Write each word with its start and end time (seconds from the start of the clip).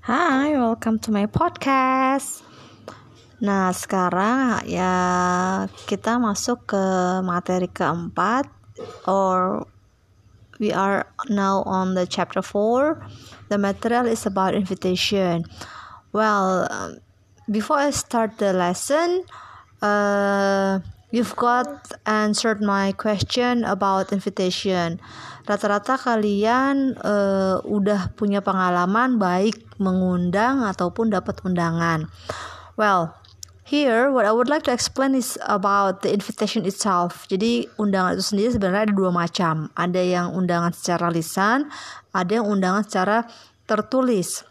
Hi, 0.00 0.56
welcome 0.56 0.96
to 1.04 1.12
my 1.12 1.28
podcast. 1.28 2.40
Nah, 3.44 3.68
sekarang 3.68 4.64
ya 4.64 4.96
kita 5.84 6.16
masuk 6.16 6.72
ke 6.72 6.84
materi 7.20 7.68
keempat 7.68 8.48
or 9.04 9.68
we 10.56 10.72
are 10.72 11.04
now 11.28 11.60
on 11.68 11.92
the 11.92 12.08
chapter 12.08 12.40
4. 12.40 12.96
The 13.52 13.60
material 13.60 14.08
is 14.08 14.24
about 14.24 14.56
invitation. 14.56 15.44
Well, 16.16 16.64
um, 16.72 17.04
before 17.52 17.84
I 17.84 17.92
start 17.92 18.40
the 18.40 18.56
lesson, 18.56 19.28
uh, 19.84 20.80
you've 21.10 21.34
got 21.34 21.90
answered 22.06 22.62
my 22.62 22.94
question 22.94 23.66
about 23.66 24.14
invitation 24.14 25.02
rata-rata 25.50 25.98
kalian 25.98 26.94
uh, 27.02 27.58
udah 27.66 28.14
punya 28.14 28.38
pengalaman 28.38 29.18
baik 29.18 29.58
mengundang 29.82 30.62
ataupun 30.62 31.10
dapat 31.10 31.42
undangan. 31.42 32.06
Well, 32.78 33.18
here 33.66 34.14
what 34.14 34.26
I 34.26 34.32
would 34.34 34.46
like 34.46 34.62
to 34.70 34.74
explain 34.74 35.18
is 35.18 35.34
about 35.42 36.06
the 36.06 36.14
invitation 36.14 36.62
itself. 36.62 37.26
Jadi 37.26 37.66
undangan 37.82 38.14
itu 38.14 38.24
sendiri 38.30 38.48
sebenarnya 38.54 38.90
ada 38.90 38.94
dua 38.94 39.10
macam. 39.10 39.74
Ada 39.74 40.00
yang 40.02 40.26
undangan 40.38 40.70
secara 40.70 41.10
lisan, 41.10 41.66
ada 42.14 42.30
yang 42.30 42.46
undangan 42.46 42.86
secara 42.86 43.26
tertulis. 43.66 44.46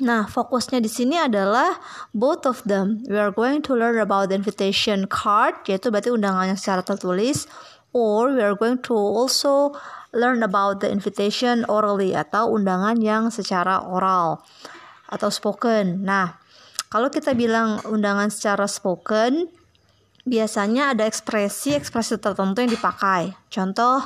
Nah, 0.00 0.24
fokusnya 0.24 0.80
di 0.80 0.88
sini 0.88 1.20
adalah 1.20 1.76
both 2.16 2.48
of 2.48 2.64
them. 2.64 3.04
We 3.04 3.20
are 3.20 3.28
going 3.28 3.60
to 3.68 3.76
learn 3.76 4.00
about 4.00 4.32
the 4.32 4.36
invitation 4.40 5.04
card, 5.04 5.60
yaitu 5.68 5.92
berarti 5.92 6.08
undangannya 6.08 6.56
secara 6.56 6.80
tertulis, 6.80 7.44
or 7.92 8.32
we 8.32 8.40
are 8.40 8.56
going 8.56 8.80
to 8.88 8.96
also 8.96 9.76
learn 10.16 10.40
about 10.40 10.80
the 10.80 10.88
invitation 10.88 11.68
orally 11.68 12.16
atau 12.16 12.48
undangan 12.48 12.96
yang 12.98 13.28
secara 13.28 13.84
oral 13.84 14.40
atau 15.12 15.28
spoken. 15.28 16.00
Nah, 16.00 16.40
kalau 16.88 17.12
kita 17.12 17.36
bilang 17.36 17.84
undangan 17.84 18.32
secara 18.32 18.64
spoken, 18.64 19.52
biasanya 20.24 20.96
ada 20.96 21.04
ekspresi-ekspresi 21.04 22.18
tertentu 22.18 22.64
yang 22.64 22.72
dipakai. 22.72 23.36
Contoh, 23.52 24.00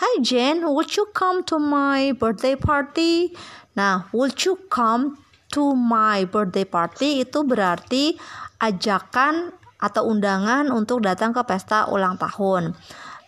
Hi 0.00 0.12
Jen, 0.24 0.64
would 0.72 0.96
you 0.96 1.04
come 1.12 1.44
to 1.44 1.60
my 1.60 2.16
birthday 2.16 2.56
party? 2.56 3.36
Nah, 3.74 4.08
would 4.14 4.40
you 4.46 4.56
come 4.70 5.18
to 5.54 5.78
my 5.78 6.26
birthday 6.26 6.66
party 6.66 7.22
itu 7.22 7.46
berarti 7.46 8.18
ajakan 8.58 9.54
atau 9.78 10.10
undangan 10.10 10.66
untuk 10.74 11.06
datang 11.06 11.30
ke 11.30 11.38
pesta 11.46 11.86
ulang 11.86 12.18
tahun. 12.18 12.74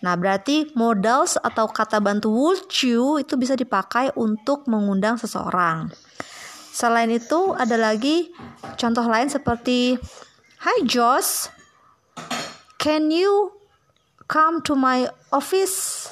Nah, 0.02 0.14
berarti 0.18 0.74
modals 0.74 1.38
atau 1.38 1.70
kata 1.70 2.02
bantu 2.02 2.28
would 2.34 2.68
you 2.83 3.22
itu 3.22 3.38
bisa 3.38 3.55
dipakai 3.55 4.10
untuk 4.18 4.66
mengundang 4.66 5.16
seseorang. 5.16 5.88
Selain 6.74 7.08
itu, 7.08 7.56
ada 7.56 7.78
lagi 7.80 8.28
contoh 8.77 9.06
lain 9.08 9.33
seperti 9.33 9.96
Hi 10.61 10.84
Josh, 10.84 11.48
can 12.77 13.08
you 13.08 13.55
come 14.28 14.61
to 14.66 14.77
my 14.77 15.08
office? 15.33 16.11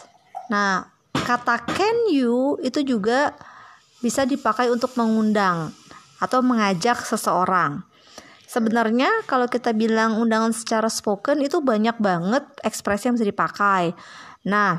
Nah, 0.48 0.88
kata 1.12 1.60
can 1.68 2.08
you 2.08 2.56
itu 2.64 2.80
juga 2.80 3.36
bisa 4.00 4.28
dipakai 4.28 4.68
untuk 4.68 4.92
mengundang 5.00 5.72
atau 6.24 6.40
mengajak 6.40 7.04
seseorang. 7.04 7.84
Sebenarnya 8.48 9.10
kalau 9.28 9.50
kita 9.50 9.76
bilang 9.76 10.16
undangan 10.16 10.54
secara 10.56 10.88
spoken 10.88 11.42
itu 11.44 11.60
banyak 11.60 11.98
banget 12.00 12.48
ekspresi 12.62 13.10
yang 13.10 13.18
bisa 13.18 13.28
dipakai. 13.28 13.92
Nah, 14.48 14.78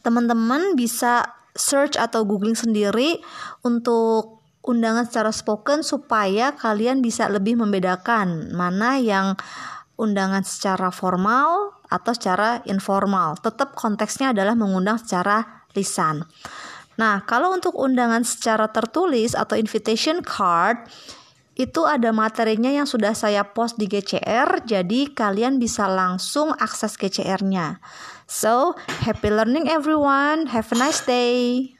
teman-teman 0.00 0.74
bisa 0.74 1.28
search 1.52 2.00
atau 2.00 2.24
googling 2.24 2.56
sendiri 2.56 3.20
untuk 3.64 4.42
undangan 4.66 5.06
secara 5.06 5.30
spoken 5.30 5.86
supaya 5.86 6.52
kalian 6.58 7.00
bisa 7.00 7.30
lebih 7.30 7.56
membedakan 7.60 8.50
mana 8.52 8.98
yang 8.98 9.38
undangan 9.96 10.44
secara 10.44 10.92
formal 10.92 11.76
atau 11.88 12.12
secara 12.12 12.60
informal. 12.68 13.38
Tetap 13.40 13.72
konteksnya 13.78 14.36
adalah 14.36 14.52
mengundang 14.58 15.00
secara 15.00 15.64
lisan. 15.72 16.24
Nah, 16.96 17.24
kalau 17.28 17.52
untuk 17.52 17.76
undangan 17.76 18.24
secara 18.24 18.72
tertulis 18.72 19.36
atau 19.36 19.56
invitation 19.56 20.24
card 20.24 20.88
itu 21.56 21.88
ada 21.88 22.12
materinya 22.12 22.68
yang 22.68 22.84
sudah 22.84 23.16
saya 23.16 23.40
post 23.44 23.80
di 23.80 23.88
GCR, 23.88 24.64
jadi 24.68 25.12
kalian 25.12 25.56
bisa 25.56 25.88
langsung 25.88 26.52
akses 26.56 27.00
GCR-nya. 27.00 27.80
So, 28.28 28.76
happy 29.04 29.32
learning 29.32 29.72
everyone. 29.72 30.52
Have 30.52 30.68
a 30.72 30.76
nice 30.76 31.00
day. 31.04 31.75